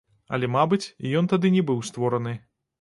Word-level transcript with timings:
Але, 0.37 0.49
мабыць, 0.55 0.91
ён 1.21 1.31
тады 1.35 1.53
не 1.59 1.63
быў 1.71 1.87
створаны. 1.93 2.39